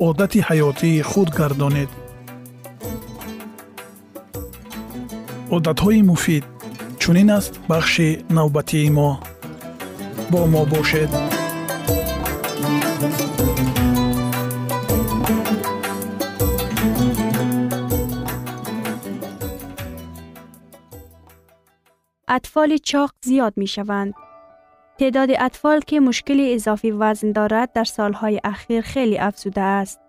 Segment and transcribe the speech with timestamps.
[0.00, 1.88] عادت حیاتی خود گردانید.
[5.50, 6.44] عادتهای مفید
[6.98, 8.00] چونین است بخش
[8.30, 9.20] نوبتی ما.
[10.30, 11.08] با ما باشد.
[22.28, 24.14] اطفال چاق زیاد می شوند.
[25.00, 30.00] تعداد اطفال که مشکل اضافی وزن دارد در سالهای اخیر خیلی افزوده است.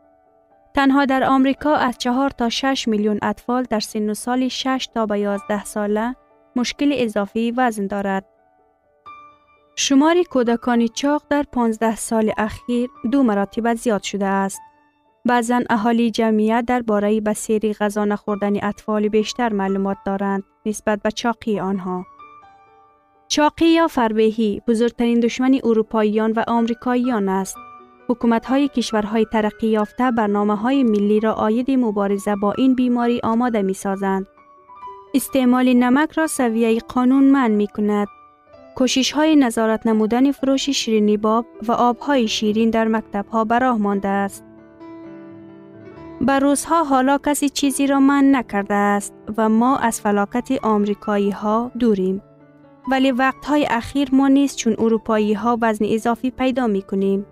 [0.73, 5.05] تنها در آمریکا از 4 تا 6 میلیون اطفال در سن و سال 6 تا
[5.05, 6.15] به 11 ساله
[6.55, 8.25] مشکل اضافی وزن دارد.
[9.75, 14.61] شمار کودکان چاق در 15 سال اخیر دو مراتب زیاد شده است.
[15.25, 21.59] بعضا اهالی جمعیت در باره بسیری غذا نخوردن اطفال بیشتر معلومات دارند نسبت به چاقی
[21.59, 22.05] آنها.
[23.31, 27.57] چاقی یا فربهی بزرگترین دشمن اروپاییان و آمریکاییان است.
[28.07, 33.61] حکومت های کشورهای ترقی یافته برنامه های ملی را آید مبارزه با این بیماری آماده
[33.61, 34.27] می سازند.
[35.13, 38.07] استعمال نمک را سویه قانون من می کند.
[38.75, 44.07] کوشش های نظارت نمودن فروش شیرینی باب و آبهای شیرین در مکتب ها براه مانده
[44.07, 44.43] است.
[46.21, 51.71] بر روزها حالا کسی چیزی را من نکرده است و ما از فلاکت آمریکایی ها
[51.79, 52.21] دوریم.
[52.91, 57.25] ولی وقتهای اخیر ما نیست چون اروپایی ها وزن اضافی پیدا می کنیم.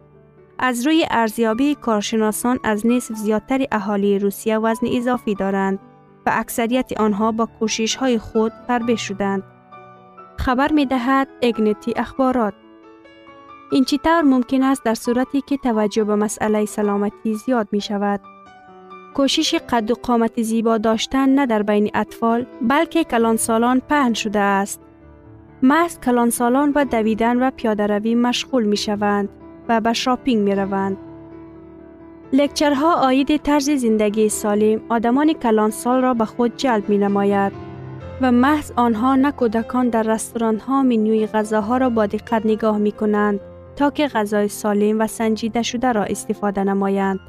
[0.59, 5.79] از روی ارزیابی کارشناسان از نصف زیادتر اهالی روسیه وزن اضافی دارند
[6.25, 9.43] و اکثریت آنها با کوشش های خود فربه شدند.
[10.37, 12.53] خبر می دهد اگنتی اخبارات
[13.71, 18.21] این چطور ممکن است در صورتی که توجه به مسئله سلامتی زیاد می شود؟
[19.13, 24.88] کوشش قد و قامت زیبا داشتن نه در بین اطفال بلکه کلانسالان پهن شده است.
[25.63, 29.29] محض کلانسالان و دویدن و پیاده روی مشغول می شوند
[29.69, 30.97] و به شاپینگ می روند.
[32.33, 37.53] لکچرها آید طرز زندگی سالم آدمان کلانسال را به خود جلب می نماید
[38.21, 42.91] و محض آنها نه کودکان در رستوران ها منوی غذاها را با دقت نگاه می
[42.91, 43.39] کنند
[43.75, 47.19] تا که غذای سالم و سنجیده شده را استفاده نمایند.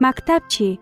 [0.00, 0.80] مکتب چی؟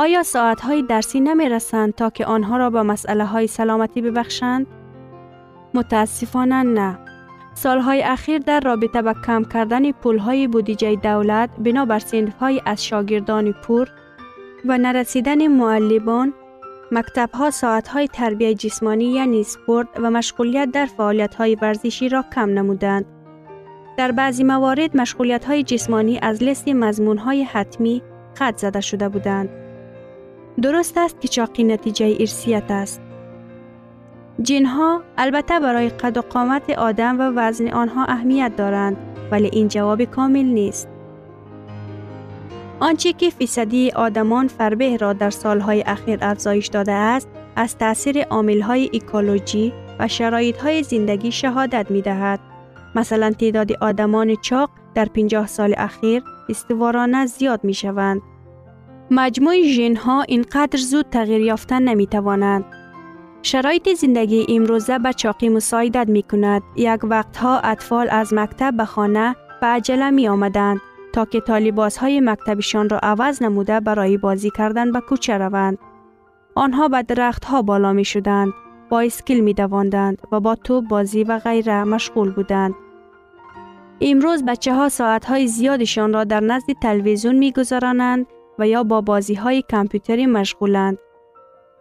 [0.00, 4.66] آیا ساعت های درسی نمی رسند تا که آنها را به مسئله های سلامتی ببخشند؟
[5.74, 6.98] متاسفانه نه.
[7.54, 13.88] سالهای اخیر در رابطه با کم کردن پولهای بودجه دولت بنابر صنفهای از شاگردان پور
[14.64, 16.32] و نرسیدن معلمان
[16.92, 22.24] مکتب ها ساعت های تربیه جسمانی یعنی سپورت و مشغولیت در فعالیت های ورزشی را
[22.34, 23.04] کم نمودند.
[23.96, 28.02] در بعضی موارد مشغولیت های جسمانی از لیست مضمون های حتمی
[28.34, 29.48] خط زده شده بودند.
[30.62, 33.09] درست است که چاقی نتیجه ارسیت است.
[34.42, 38.96] جنها البته برای قد و قامت آدم و وزن آنها اهمیت دارند
[39.30, 40.88] ولی این جواب کامل نیست.
[42.80, 48.90] آنچه که فیصدی آدمان فربه را در سالهای اخیر افزایش داده است از تأثیر عاملهای
[48.94, 52.40] اکولوژی و شرایطهای زندگی شهادت می دهد.
[52.94, 58.22] مثلا تعداد آدمان چاق در 50 سال اخیر استوارانه زیاد می شوند.
[59.10, 62.64] مجموع ژن ها اینقدر زود تغییر یافتن نمی توانند.
[63.42, 66.62] شرایط زندگی امروزه به چاقی مساعدت می کند.
[66.76, 70.80] یک وقتها اطفال از مکتب به خانه به عجله می آمدند
[71.12, 75.78] تا که طالباس های مکتبشان را عوض نموده برای بازی کردن به کوچه روند.
[76.54, 78.52] آنها به درخت ها بالا می شدند.
[78.88, 82.74] با اسکیل می دواندند و با توپ بازی و غیره مشغول بودند.
[84.00, 88.26] امروز بچه ها ساعت های زیادشان را در نزد تلویزیون می گذرانند
[88.58, 90.98] و یا با بازی های کامپیوتری مشغولند.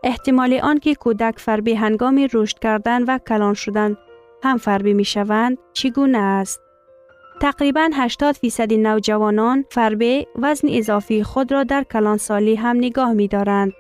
[0.04, 3.98] احتمال آنکه کودک فربی هنگام رشد کردن و کلان شدن
[4.44, 6.62] هم فربی می شوند چگونه است؟
[7.42, 13.74] تقریبا 80 فیصد نوجوانان فربه وزن اضافی خود را در کلانسالی هم نگاه می دارند.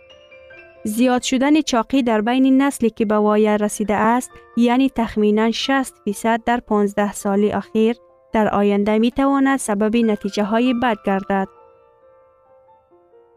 [0.83, 6.43] زیاد شدن چاقی در بین نسلی که به وایه رسیده است یعنی تخمینا 60 فیصد
[6.45, 7.95] در 15 سال اخیر
[8.33, 11.47] در آینده می تواند سبب نتیجه های بد گردد.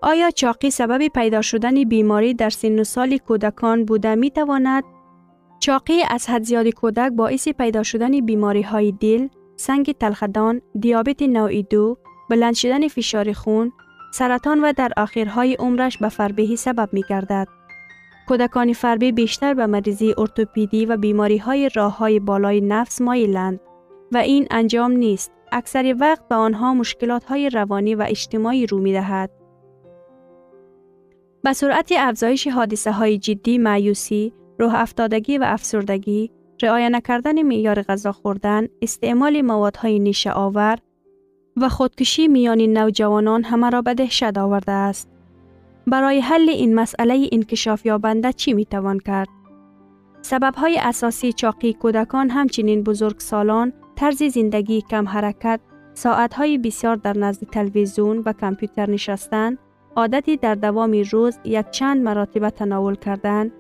[0.03, 4.85] آیا چاقی سبب پیدا شدن بیماری در سن سال کودکان بوده می تواند؟
[5.61, 11.63] چاقی از حد زیاد کودک باعث پیدا شدن بیماری های دل، سنگ تلخدان، دیابت نوع
[11.63, 11.99] دو،
[12.31, 13.73] بلند شدن فشار خون،
[14.15, 17.49] سرطان و در آخرهای عمرش به فربهی سبب می گردد.
[18.29, 23.61] کودکان فربه بیشتر به مریضی ارتوپیدی و بیماری های راه های بالای نفس مایلند
[24.13, 25.33] و این انجام نیست.
[25.53, 29.42] اکثر وقت به آنها مشکلات های روانی و اجتماعی رو می دهد.
[31.44, 36.31] به سرعت افزایش حادثه های جدی معیوسی، روح افتادگی و افسردگی،
[36.62, 40.79] رعایت نکردن معیار غذا خوردن، استعمال موادهای نیشه آور
[41.56, 45.09] و خودکشی میان نوجوانان همه را به دهشت آورده است.
[45.87, 49.29] برای حل این مسئله انکشاف یابنده چی می توان کرد؟
[50.23, 55.61] سبب های اساسی چاقی کودکان همچنین بزرگ سالان، طرز زندگی کم حرکت،
[55.94, 59.59] ساعت های بسیار در نزد تلویزیون و کامپیوتر نشستن،
[59.97, 63.50] عادتی در دوام روز یک چند مراتب تناول کردن،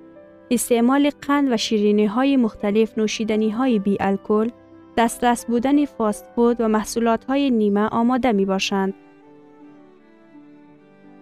[0.50, 4.48] استعمال قند و شیرینی های مختلف نوشیدنی های بی الکل،
[4.96, 8.94] دسترس بودن فاست فود و محصولات های نیمه آماده می باشند.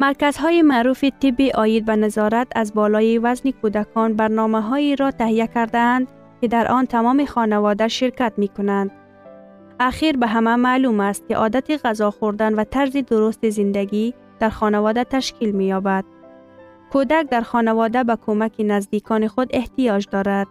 [0.01, 6.09] مرکزهای معروف طبی آید به نظارت از بالای وزن کودکان برنامه هایی را تهیه کردند
[6.41, 8.91] که در آن تمام خانواده شرکت می کنند.
[9.81, 15.05] اخیر به همه معلوم است که عادت غذا خوردن و طرز درست زندگی در خانواده
[15.05, 16.05] تشکیل می یابد.
[16.93, 20.47] کودک در خانواده به کمک نزدیکان خود احتیاج دارد.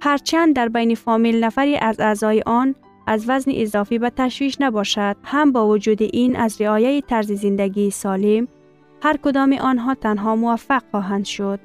[0.00, 2.74] هرچند در بین فامیل نفری از اعضای آن
[3.06, 8.48] از وزن اضافی به تشویش نباشد هم با وجود این از رعایه طرز زندگی سالم
[9.02, 11.60] هر کدام آنها تنها موفق خواهند شد.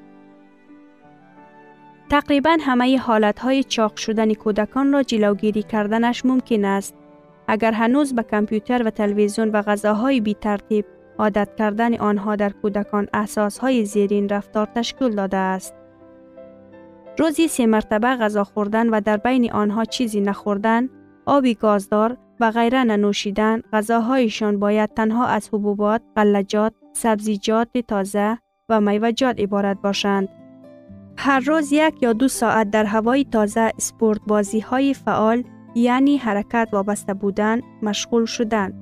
[2.10, 2.98] تقریبا همه
[3.40, 6.94] های چاق شدن کودکان را جلوگیری کردنش ممکن است.
[7.48, 10.84] اگر هنوز به کامپیوتر و تلویزیون و غذاهای بی ترتیب
[11.18, 13.08] عادت کردن آنها در کودکان
[13.60, 15.74] های زیرین رفتار تشکیل داده است.
[17.18, 20.88] روزی سه مرتبه غذا خوردن و در بین آنها چیزی نخوردن،
[21.26, 29.40] آبی گازدار و غیره ننوشیدن، غذاهایشان باید تنها از حبوبات، غلجات، سبزیجات تازه و میوجات
[29.40, 30.28] عبارت باشند.
[31.16, 35.44] هر روز یک یا دو ساعت در هوای تازه سپورت بازی های فعال
[35.74, 38.80] یعنی حرکت وابسته بودن مشغول شدن.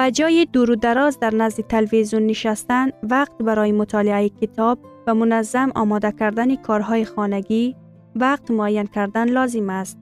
[0.00, 5.72] به جای دور و دراز در نزد تلویزیون نشستن وقت برای مطالعه کتاب و منظم
[5.74, 7.76] آماده کردن کارهای خانگی
[8.16, 9.98] وقت معین کردن لازم است.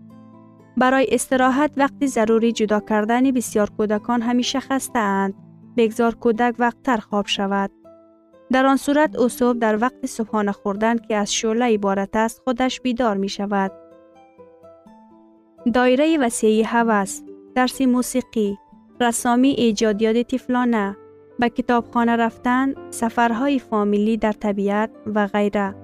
[0.76, 5.34] برای استراحت وقتی ضروری جدا کردن بسیار کودکان همیشه خسته اند.
[5.76, 7.70] بگذار کودک وقت تر خواب شود.
[8.52, 13.16] در آن صورت او در وقت صبحانه خوردن که از شعله عبارت است خودش بیدار
[13.16, 13.72] می شود.
[15.74, 17.20] دایره وسیعی هوس،
[17.54, 18.58] درس موسیقی،
[19.00, 20.96] رسامی ایجادیات تفلانه،
[21.38, 25.74] به کتابخانه رفتن، سفرهای فامیلی در طبیعت و غیره.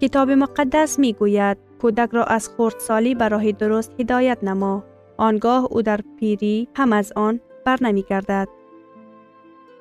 [0.00, 4.84] کتاب مقدس می گوید کودک را از خردسالی به راه درست هدایت نما.
[5.16, 8.48] آنگاه او در پیری هم از آن بر نمی گردد.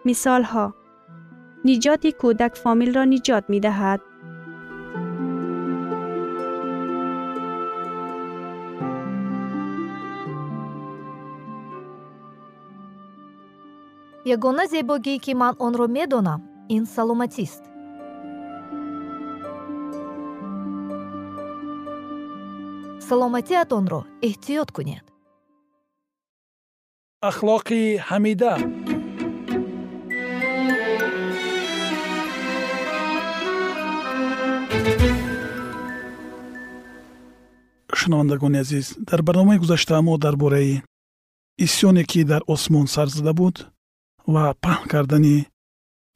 [0.06, 0.74] مثال ها
[1.66, 4.02] نجات کودک فامیل را نجات می دهد.
[14.36, 16.42] Ягона зебогие ки ман онро медонам
[16.76, 17.64] ин саломатист.
[23.08, 25.06] Саломатиатонро эҳтиёт кунед.
[27.30, 28.54] Ахлоқи ҳамида.
[38.00, 40.74] Шунавандагони азиз дар барномаи гузашта мо дар бораи
[41.66, 43.56] исьёне ки дар осмон сар зада буд
[44.34, 45.38] ва паҳн кардани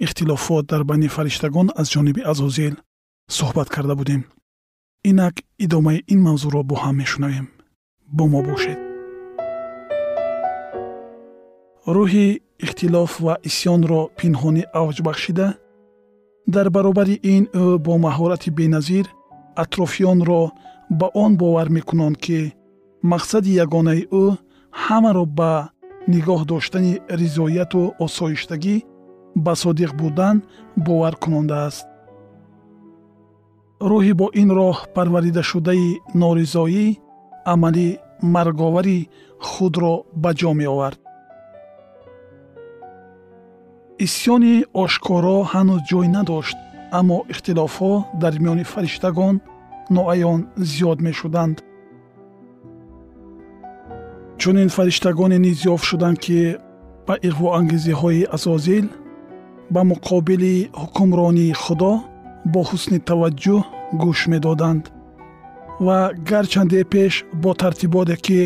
[0.05, 2.75] ихтилофот дар байни фариштагон аз ҷониби азозил
[3.37, 4.21] суҳбат карда будем.
[5.09, 7.47] Инак идомаи ин мавзӯъро бо ҳам мешунавем.
[8.17, 8.79] Бо мо бошед.
[11.95, 12.27] Рӯҳи
[12.65, 15.47] ихтилоф ва исьёнро пинҳонӣ авҷ бахшида
[16.53, 19.05] дар баробари ин ӯ бо маҳорати беназир
[19.63, 20.41] атрофиёнро
[20.99, 22.39] ба он бовар мекунанд ки
[23.11, 24.25] мақсади ягонаи ӯ
[24.83, 25.51] ҳамаро ба
[26.11, 28.75] нигоҳ доштани ризояту осоиштагӣ
[29.45, 30.35] ба содиқ будан
[30.85, 31.85] боваркунонда аст.
[33.89, 35.89] Рӯҳи бо ин роҳ парваридашудаи
[36.21, 36.87] норизоӣ
[37.53, 37.87] амали
[38.35, 38.99] марговари
[39.49, 39.93] худро
[40.23, 40.99] ба ҷо меовард.
[44.05, 46.57] Исьёни ошкоро ҳанӯз ҷой надошт
[46.99, 49.35] аммо ихтилофҳо дар миёни фариштагон
[49.95, 50.39] ноаён
[50.71, 51.57] зиёд мешуданд
[54.43, 56.39] чунин фариштагоне низ ёфт шуданд ки
[57.07, 58.85] ба иғвоангезиҳои азозил
[59.73, 61.93] ба муқобили ҳукмронии худо
[62.53, 63.61] бо ҳусни таваҷҷӯҳ
[64.01, 64.83] гӯш медоданд.
[65.85, 68.41] Ва гарчанде пеш бо тартиботе ки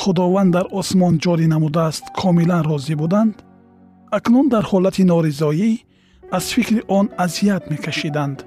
[0.00, 3.34] худованд дар осмон ҷорӣ намудааст комилан розӣ буданд
[4.18, 5.70] акнун дар ҳолати норизоӣ
[6.36, 8.38] аз фикри он азият мекашиданд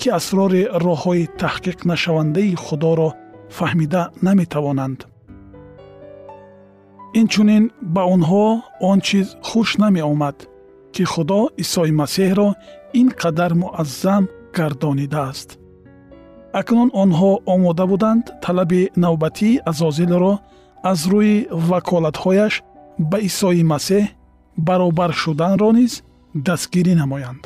[0.00, 3.08] ки асрори роҳҳои таҳқиқнашавандаи худоро
[3.56, 5.00] фаҳмида наметавонанд
[7.20, 8.46] инчунин ба онҳо
[8.90, 10.36] он чиз хуш намеомад
[10.94, 12.48] ки худо исои масеҳро
[13.00, 14.24] ин қадар муаззам
[14.56, 15.48] гардонидааст.
[16.60, 20.32] Акнун онҳо омода буданд талаби навбатии азозилро
[20.90, 21.36] аз рӯи
[21.70, 22.54] ваколатҳояш
[23.10, 24.04] ба исои масеҳ
[24.66, 25.92] баробар шуданро низ
[26.46, 27.42] дастгирӣ намоянд.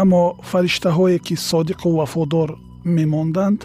[0.00, 2.48] Аммо фариштаҳое ки содиқу вафодор
[2.96, 3.60] мемонданд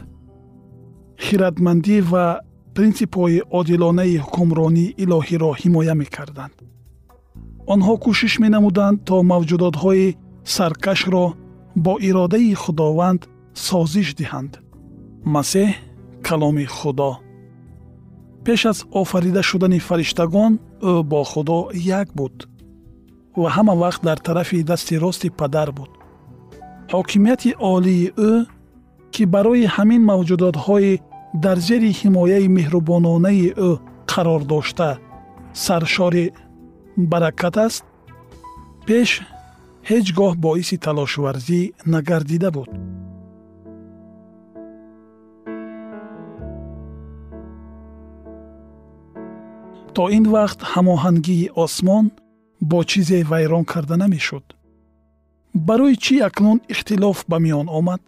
[1.25, 2.25] хиратмандӣ ва
[2.75, 6.55] принсипҳои одилонаи ҳукмронии илоҳиро ҳимоя мекарданд.
[7.73, 10.07] Онҳо кӯшиш менамуданд то мавҷудотҳои
[10.55, 11.25] саркашро
[11.85, 13.21] бо иродаи худованд
[13.67, 14.51] созиш диҳанд.
[15.35, 15.69] Масеҳ
[16.27, 17.11] каломи худо.
[18.45, 20.53] Пеш аз офарида шудани фариштагон
[20.91, 21.59] ӯ бо худо
[21.99, 22.35] як буд
[23.41, 25.91] ва ҳама вақт дар тарафи дасти рости падар буд.
[26.93, 28.33] Ҳокимияти олии ӯ
[29.13, 30.93] ки барои ҳамин мавҷудотҳои
[31.33, 33.71] дар зери ҳимояи меҳрубононаи ӯ
[34.11, 34.89] қарор дошта.
[35.53, 36.25] Саршори
[37.11, 37.83] баракат аст.
[38.87, 39.09] Пеш
[39.89, 41.61] ҳеҷ гоҳ боиси талошварзӣ
[41.93, 42.69] нагардида буд.
[49.95, 52.05] То ин вақт ҳамоҳангии осмон
[52.69, 54.45] бо чизе вайрон карда намешуд.
[55.67, 58.01] Барои чӣ акнун ихтилоф ба миён омад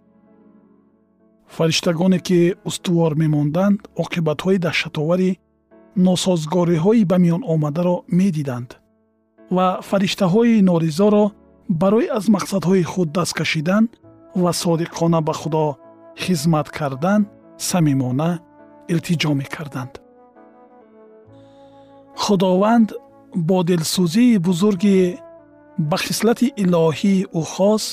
[1.58, 5.32] фариштагоне ки устувор мемонданд оқибатҳои даҳшатовари
[6.08, 8.70] носозгориҳои ба миён омадаро медиданд
[9.56, 11.26] ва фариштаҳои норизоро
[11.82, 13.84] барои аз мақсадҳои худ даст кашидан
[14.44, 15.66] ва содиқона ба худо
[16.24, 17.22] хизмат кардан
[17.70, 18.32] самимона
[18.92, 19.94] илтиҷо мекарданд.
[22.24, 22.90] Худованд
[23.48, 24.98] бо дилсӯзии бузурги
[25.90, 27.86] ба хислати илоҳии ӯ хос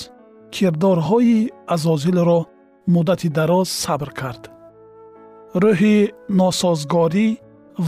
[0.54, 1.38] кирдорҳои
[1.74, 2.40] азозилро
[2.87, 4.42] муддати дароз сабр кард.
[5.62, 5.96] Рӯҳи
[6.38, 7.28] носозгорӣ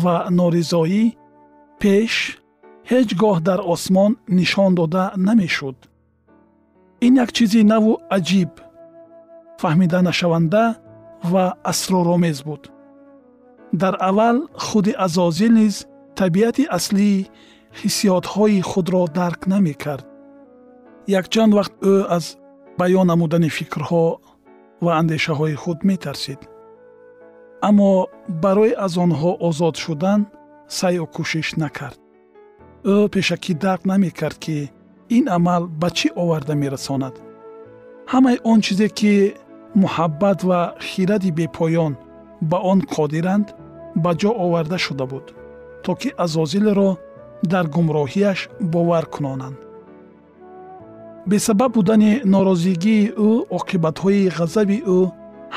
[0.03, 1.05] ва норизоӣ
[1.81, 2.15] пеш
[2.91, 5.79] ҳеҷ гоҳ дар осмон нишон дода намешуд.
[7.07, 8.53] Ин як чизи наву аҷиб
[9.61, 10.65] фаҳмиданашаванда
[11.33, 12.63] ва асроромез буд.
[13.83, 15.75] Дар аввал худи азозил низ
[16.21, 17.29] табиати аслии
[17.81, 20.07] ҳиссиётҳои худро дарк намекард.
[21.19, 22.25] Якчанд вақт ӯ аз
[22.79, 24.05] баён намудани фикрҳо
[24.85, 26.41] ва андешаҳои худ метарсид.
[27.69, 27.91] Аммо
[28.43, 30.21] барои аз онҳо озод шудан
[30.79, 31.99] сайю кӯшиш накард.
[32.95, 34.57] Ӯ пешакӣ дарк намекард ки
[35.17, 37.15] ин амал ба чӣ оварда мерасонад?
[38.13, 39.13] Ҳамаи он чизе ки
[39.83, 41.93] муҳаббат ва хиради бепоён
[42.51, 43.47] ба он қодиранд
[44.03, 45.27] ба ҷо оварда шуда буд
[45.85, 46.91] то ки азозилро
[47.53, 48.39] дар гумроҳияш
[48.73, 49.59] бовар кунонанд
[51.31, 55.01] бесабаб будани норозигии ӯ оқибатҳои ғазаби ӯ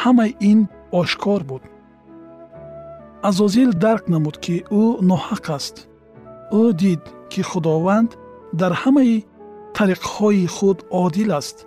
[0.01, 0.59] ҳамаи ин
[0.99, 1.63] ошкор буд.
[3.29, 5.75] Азозил дарк намуд ки ӯ ноҳақ аст.
[6.61, 8.09] Ӯ дид ки худованд
[8.59, 9.15] дар ҳамаи
[9.77, 11.57] тариқҳои худ одил аст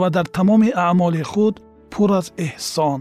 [0.00, 1.54] ва дар тамоми аъмоли худ
[1.92, 3.00] пур аз эҳсон.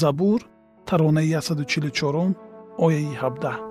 [0.00, 0.40] Забур
[0.88, 2.34] таронаи 144
[2.84, 3.65] ояи 17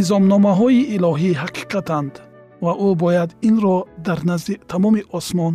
[0.00, 2.14] низомномаҳои илоҳӣ ҳақиқатанд
[2.64, 3.76] ва ӯ бояд инро
[4.06, 5.54] дар назди тамоми осмон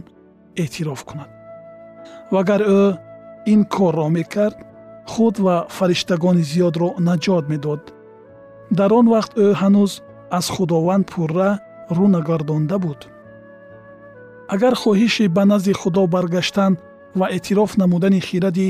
[0.63, 1.29] эътироф кунад.
[2.33, 2.81] Вагар ӯ
[3.53, 4.57] ин корро мекард
[5.11, 7.81] худ ва фариштагони зиёдро наҷот медод.
[8.77, 9.91] Дар он вақт ӯ ҳанӯз
[10.37, 11.49] аз худованд пурра
[11.97, 12.99] рӯ нагардонда буд.
[14.53, 16.73] Агар хоҳиши ба назди худо баргаштан
[17.19, 18.69] ва эътироф намудани хиради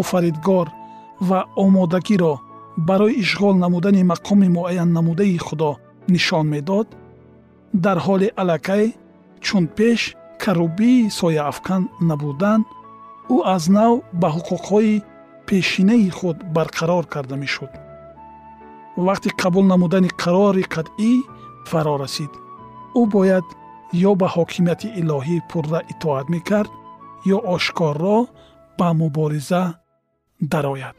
[0.00, 0.66] офаридгор
[1.28, 2.34] ва омодагиро
[2.76, 5.76] барои ишғол намудани мақоми муайяннамудаи худо
[6.08, 6.88] нишон медод
[7.72, 8.94] дар ҳоли аллакай
[9.40, 10.00] чун пеш
[10.42, 12.60] карубии сояафкан набудан
[13.34, 15.02] ӯ аз нав ба ҳуқуқҳои
[15.46, 17.72] пешинаи худ барқарор карда мешуд.
[19.06, 21.12] Вақти қабул намудани қарори қатъӣ
[21.70, 22.32] фаро расид.
[23.00, 23.46] Ӯ бояд
[24.08, 26.70] ё ба ҳокимияти илоҳӣ пурра итоат мекард
[27.34, 28.18] ё ошкорро
[28.78, 29.62] ба мубориза
[30.52, 30.98] дарояд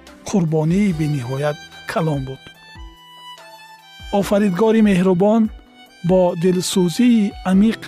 [0.29, 1.57] қурбонии бениҳоят
[1.91, 2.41] калон буд.
[4.19, 5.43] Офаридгори меҳрубон
[6.09, 7.81] бо дилсӯзии амиқ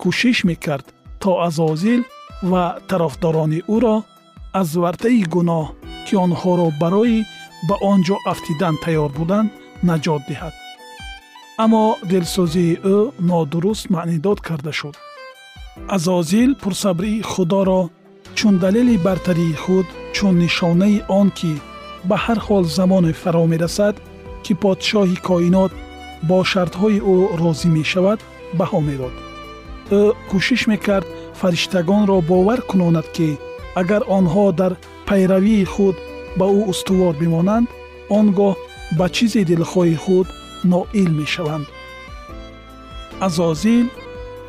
[0.00, 0.86] кӯшиш мекард
[1.22, 2.02] то азозил
[2.50, 3.96] ва тарафдорони ӯро
[4.60, 5.66] аз вартаи гуноҳ
[6.06, 7.20] ки онҳоро барои
[7.68, 9.48] ба он ҷо афтидан тайёр буданд
[9.88, 10.54] наҷот диҳад.
[11.64, 12.96] Аммо дилсӯзии ӯ
[13.28, 14.96] нодуруст маънидод карда шуд.
[15.96, 17.82] Азозил пурсабрии худоро
[18.38, 21.52] чун далели бартарии худ чун нишонаи он ки
[22.08, 23.96] ба ҳар ҳол замоне фаро мерасад
[24.44, 25.72] ки подшоҳи коинот
[26.28, 28.18] бо шартҳои ӯ розӣ мешавад
[28.58, 29.14] баҳо медод
[30.00, 31.06] ӯ кӯшиш мекард
[31.40, 33.28] фариштагонро бовар кунонад ки
[33.80, 34.72] агар онҳо дар
[35.08, 35.96] пайравии худ
[36.38, 37.68] ба ӯ устувор бимонанд
[38.18, 38.54] он гоҳ
[38.98, 40.26] ба чизи дилхоҳи худ
[40.72, 41.66] ноил мешаванд.
[43.26, 43.86] Азозил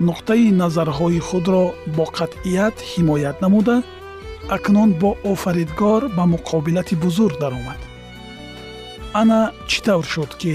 [0.07, 3.75] нуқтаи назарҳои худро бо қатъият ҳимоят намуда
[4.55, 7.79] акнун бо офаридгор ба муқобилати бузург даромад.
[9.13, 10.53] Ана чӣ тавр шуд ки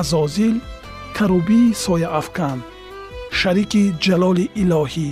[0.00, 0.56] азозил
[1.16, 2.58] карубии сояафкан
[3.38, 5.10] шарики ҷалоли илоҳӣ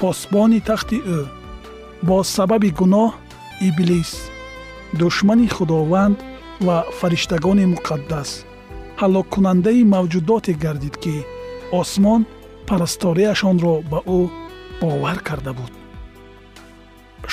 [0.00, 1.20] посбони тахти ӯ
[2.08, 3.10] бо сабаби гуноҳ
[3.68, 4.12] иблис
[5.00, 6.16] душмани худованд
[6.66, 8.30] ва фариштагони муқаддас
[9.00, 11.16] ҳалоккунандаи мавҷудоте гардид ки
[11.80, 12.20] осмон
[12.68, 14.20] парасторияшонро ба ӯ
[14.80, 15.72] бовар карда буд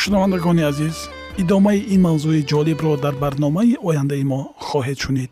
[0.02, 0.98] шунавандагони азиз
[1.44, 5.32] идомаи ин мавзӯи ҷолибро дар барномаи ояндаи мо хоҳед шунид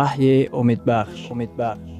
[0.00, 1.90] ва таъин кардааст ваҳйи умедбахш умедбахш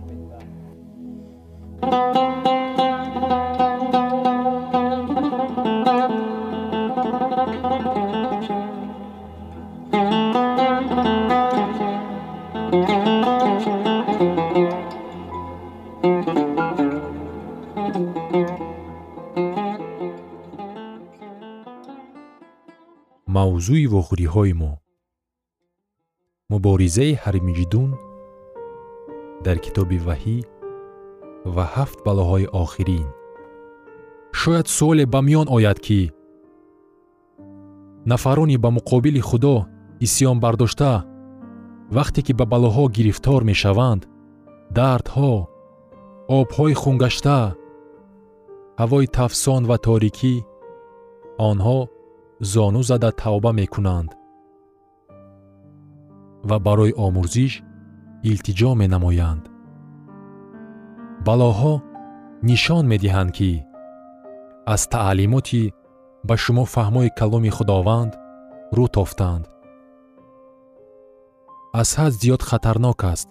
[23.35, 24.90] мавзӯи вохӯриҳои мо
[26.53, 27.91] муборизаи ҳармиҷидун
[29.45, 30.39] дар китоби ваҳӣ
[31.55, 33.09] ва ҳафт балоҳои охирин.
[34.41, 36.01] Шояд суоле ба миён ояд ки
[38.13, 39.57] нафарони ба муқобили худо
[40.07, 40.93] исьён бардошта
[41.97, 44.03] вақте ки ба балоҳо гирифтор мешаванд
[44.79, 45.33] дардҳо
[46.41, 47.39] обҳои хунгашта
[48.81, 50.35] ҳавои тафсон ва торикӣ
[51.51, 51.79] онҳо
[52.53, 54.11] зону зада тавба мекунанд
[56.51, 57.53] ва барои омӯзиш
[58.31, 59.45] илтиҷо менамоянд.
[61.27, 61.75] Балоҳо
[62.49, 63.51] нишон медиҳанд ки
[64.75, 65.63] аз таълимоти
[66.29, 68.13] ба шумо фаҳмои каломи худованд
[68.77, 69.45] рӯ тофтанд.
[71.81, 73.29] Аз ҳад зиёд хатарнок аст.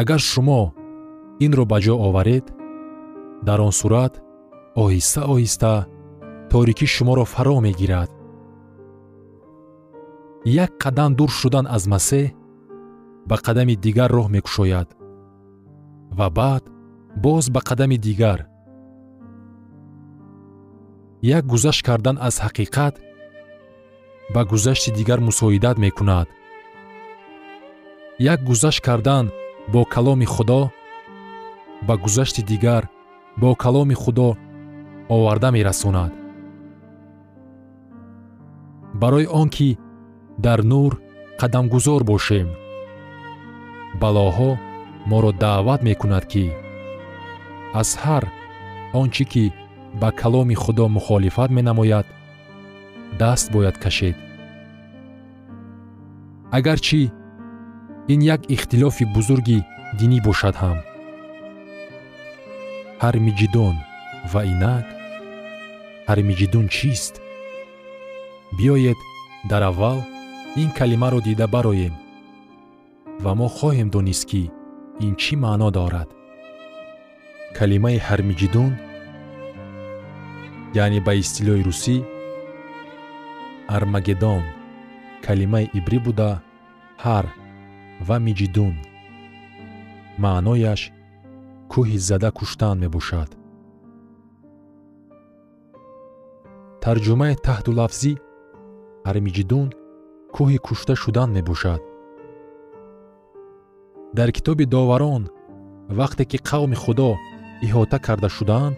[0.00, 0.62] Агар шумо
[1.44, 2.46] инро ба ҷо оваред
[3.46, 4.14] дар он сурат
[4.82, 5.72] оҳиста оҳиста
[6.50, 8.10] торикӣ шуморо фаро мегирад
[10.46, 12.30] як қадам дур шудан аз масеҳ
[13.28, 14.88] ба қадами дигар роҳ мекушояд
[16.18, 16.64] ва баъд
[17.24, 18.46] боз ба қадами дигар.
[21.22, 22.94] Як гузашт кардан аз ҳақиқат
[24.34, 26.28] ба гузашти дигар мусоидат мекунад.
[28.18, 29.30] Як гузашт кардан
[29.72, 30.70] бо каломи худо
[31.86, 32.88] ба гузашти дигар
[33.36, 34.36] бо каломи худо
[35.08, 36.12] оварда мерасонад.
[38.94, 39.78] Барои он ки
[40.38, 40.92] дар нур
[41.40, 42.48] қадамгузор бошем.
[44.00, 44.50] Балоҳо
[45.10, 46.46] моро даъват мекунад ки
[47.80, 48.24] аз ҳар
[49.00, 49.44] он чӣ ки
[50.00, 52.06] ба каломи худо мухолифат менамояд
[53.20, 54.16] даст бояд кашед.
[56.56, 57.02] Агарчи
[58.12, 59.58] ин як ихтилофи бузурги
[59.98, 60.78] динӣ бошад ҳам.
[63.02, 63.76] Ҳармиҷидон
[64.32, 64.86] ва инак
[66.08, 67.14] ҳармиҷидун чист?
[68.56, 68.98] Биёед
[69.50, 69.98] дар аввал
[70.62, 71.94] ин калимаро дида бароем.
[73.24, 74.42] Ва мо хоҳем донист ки
[75.06, 76.08] ин чӣ маъно дорад?
[77.56, 78.72] Калимаи ҳармиҷидун
[80.82, 81.96] яъне ба истилоҳи русӣ
[83.76, 84.42] армагедон
[85.26, 86.30] калимаи ибрӣ буда
[87.04, 87.26] ҳар
[88.06, 88.74] ва миҷидун
[90.24, 90.80] маънояш
[91.72, 93.30] кӯҳи зада куштан мебошад.
[96.82, 98.12] Тарҷумаи таҳтулафзӣ
[99.10, 99.68] армиҷидун
[100.36, 101.82] кӯҳи кушта шудан мебошад.
[104.16, 105.22] Дар китоби доварон
[105.98, 107.10] вақте ки қавми худо
[107.66, 108.76] иҳота карда шудаанд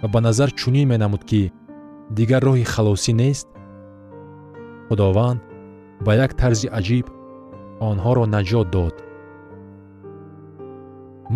[0.00, 1.42] ва ба назар чунин менамуд ки
[2.18, 3.48] дигар роҳи халосӣ нест
[4.88, 5.40] худованд
[6.04, 7.06] ба як тарзи аҷиб
[7.90, 8.94] онҳоро наҷот дод.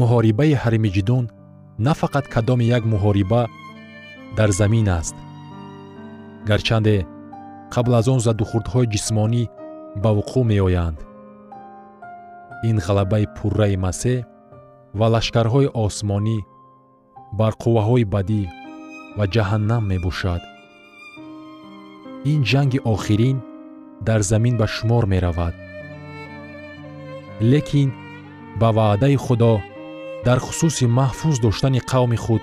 [0.01, 1.25] Муҳорибаи ҳармиҷидун
[1.87, 3.43] на фақат кадоми як муҳориба
[4.39, 5.17] дар замин аст.
[6.49, 6.97] Гарчанде
[7.75, 9.45] қабл аз он задухурдҳои ҷисмонӣ
[10.03, 10.99] ба вуқӯъ меоянд.
[12.69, 14.25] Ин ғалабаи пурраи масеҳ
[14.99, 16.39] ва лашкарҳои осмонӣ
[17.39, 18.43] бар қувваҳои бадӣ
[19.17, 20.43] ва ҷаҳаннам мебошад.
[22.33, 23.39] Ин ҷанги охирин
[24.07, 25.55] дар замин ба шумор меравад.
[27.51, 27.89] Лекин
[28.61, 29.55] ба ваъдаи худо
[30.27, 32.43] дар хусуси маҳфуз доштани қавми худ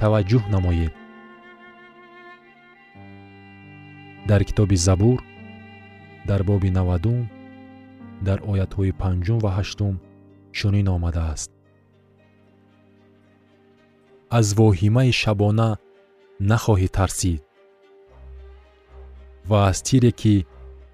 [0.00, 0.92] таваҷҷӯҳ намоед
[4.30, 5.18] дар китоби забур
[6.28, 7.20] дар боби навадум
[8.26, 9.94] дар оятҳои панҷум ва ҳаштум
[10.56, 11.50] чунин омадааст.
[14.38, 15.68] Аз воҳимаи шабона
[16.50, 17.42] нахоҳӣ тарсид
[19.50, 20.34] ва аз тире ки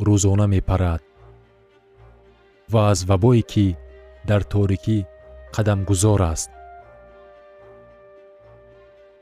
[0.07, 1.03] рӯзона мепарад
[2.73, 3.67] ва аз вабое ки
[4.29, 4.99] дар торикӣ
[5.55, 6.51] қадамгузор аст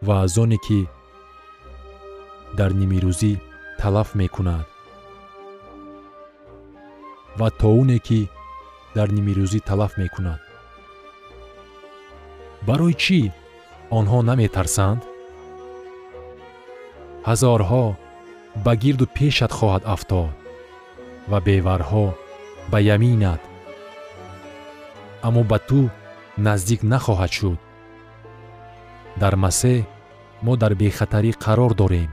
[0.06, 0.80] ва аз оне ки
[2.58, 3.34] дар нимирӯзӣ
[3.80, 4.66] талаф мекунад.
[7.38, 8.20] Ва тоуне ки
[8.96, 10.40] дар нимирӯзӣ талаф мекунад.
[12.66, 13.20] Барои чӣ
[13.98, 15.00] онҳо наметарсанд?
[17.28, 17.84] Ҳазорҳо
[18.64, 20.34] ба гирду пешат хоҳад афтод
[21.30, 22.06] ва беварҳо
[22.70, 23.42] ба яминат.
[25.26, 25.80] Аммо ба ту
[26.46, 27.58] наздик нахоҳад шуд.
[29.20, 29.78] Дар масеҳ
[30.44, 32.10] мо дар бехатарӣ қарор дорем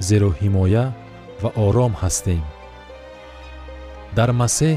[0.00, 0.84] зеро ҳимоя
[1.42, 2.42] ва ором ҳастем.
[4.18, 4.76] Дар масеҳ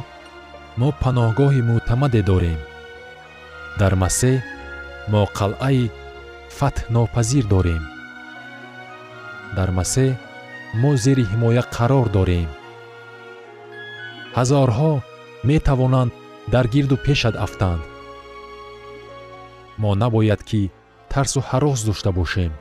[0.80, 2.60] мо паноҳгоҳи мӯътамаде дорем.
[3.80, 4.38] Дар масеҳ
[5.12, 5.84] мо қалъаи
[6.58, 7.84] фатҳнопазир дорем.
[9.58, 10.12] Дар масеҳ
[10.82, 12.50] мо зери ҳимоя қарор дорем.
[14.38, 14.92] Ҳазорҳо
[15.50, 16.12] метавонанд
[16.54, 17.82] дар гирду пешат афтанд.
[19.82, 20.62] Мо набояд ки
[21.14, 22.52] тарсу ҳарос дошта бошем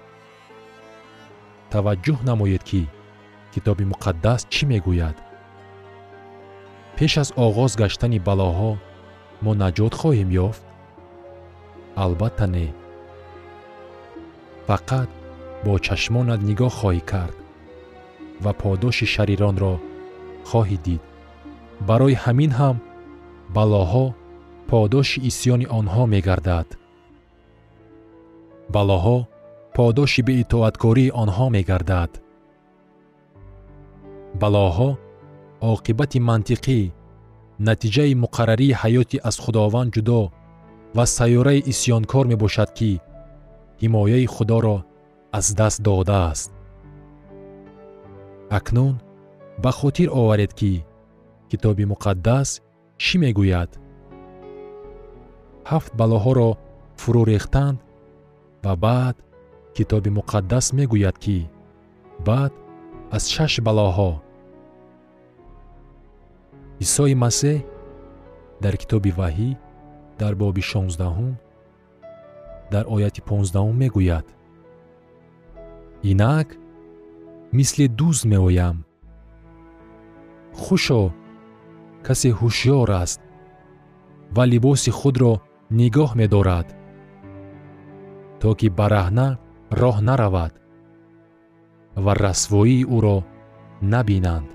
[1.73, 2.83] таваҷҷӯҳ намоед ки
[3.53, 5.17] китоби муқаддас чӣ мегӯяд?
[6.97, 8.73] Пеш аз оғоз гаштани балоҳо
[9.45, 10.63] мо наҷот хоҳем ёфт?
[12.05, 12.69] Албатта не.
[14.69, 15.09] Фақат
[15.65, 17.37] бо чашмонат нигоҳ хоҳӣ кард
[18.45, 19.75] ва подоши шариронро
[20.51, 21.03] хоҳӣ дид.
[21.89, 22.77] Барои ҳамин ҳам
[23.57, 24.07] балоҳо
[24.71, 26.69] подоши исьёни онҳо мегардад.
[28.75, 29.19] Балоҳо
[29.79, 32.11] подоши беитоаткории онҳо мегардад.
[34.41, 34.91] Балоҳо
[35.73, 36.81] оқибати мантиқӣ
[37.69, 40.21] натиҷаи муқаррарии ҳаёти аз худованд ҷудо
[40.97, 42.91] ва сайёраи исьёнкор мебошад ки
[43.83, 44.77] ҳимояи худоро
[45.39, 46.51] аз даст додааст.
[48.59, 48.95] Акнун
[49.63, 50.73] ба хотир оваред ки
[51.51, 52.49] китоби муқаддас
[53.05, 53.71] чӣ мегӯяд?
[55.71, 56.51] Ҳафт балоҳоро
[57.01, 57.79] фурӯ рехтанд
[58.65, 59.17] ва баъд
[59.77, 61.39] китоби муқаддас мегӯяд ки
[62.27, 62.53] баъд
[63.17, 64.13] аз шаш балоҳо.
[66.85, 67.59] Исои масеҳ
[68.63, 69.51] дар китоби ваҳӣ
[70.21, 71.33] дар боби шонздаҳум
[72.73, 74.27] дар ояти понздаҳум мегӯяд.
[76.11, 76.49] Инак
[77.57, 78.77] мисли дӯст меоям.
[80.63, 81.03] Хушо
[82.07, 83.21] касе ҳушьёр аст
[84.37, 85.33] ва либоси худро
[85.79, 86.69] нигоҳ медорад
[88.41, 89.29] то ки бараҳна
[89.71, 90.53] роҳ наравад
[92.05, 93.19] ва расвоии ӯро
[93.83, 94.49] набинанд.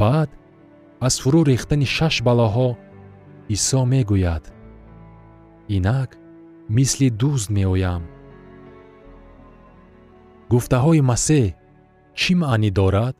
[0.00, 0.30] Баъд
[1.06, 2.68] аз фурӯ рехтани шаш балоҳо
[3.54, 4.44] исо мегӯяд.
[5.76, 6.10] Инак
[6.76, 8.02] мисли дӯст меоям.
[10.50, 11.46] Гуфтаҳои масеҳ
[12.20, 13.16] чӣ маънӣ дорад?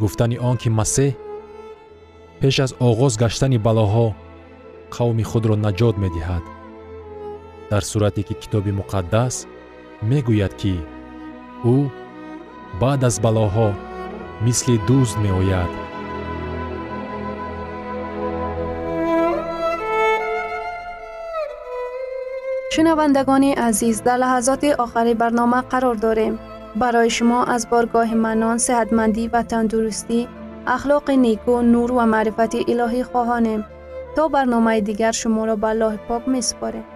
[0.00, 1.12] Гуфтани он ки масеҳ
[2.40, 4.06] пеш аз оғоз гаштани балоҳо
[4.94, 6.55] қавми худро наҷот медиҳад
[7.70, 9.34] дар сурате ки китоби муқаддас
[10.10, 10.74] мегӯяд ки
[11.74, 11.76] ӯ
[12.80, 13.68] баъд аз балоҳо
[14.44, 15.70] мисли дӯст меояд
[22.74, 26.34] шунавандагони азиз дар лаҳазоти охари барнома қарор дорем
[26.82, 30.20] барои шумо аз боргоҳи манон сеҳатмандӣ ва тандурустӣ
[30.76, 33.60] ахлоқи неку нур ва маърифати илоҳӣ хоҳонем
[34.16, 36.86] то барномаи дигар шуморо ба аллоҳи пок месупорем